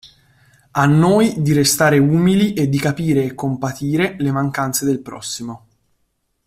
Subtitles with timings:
[0.71, 5.67] A noi di restare umili e di capire e compatire le mancanze del prossimo.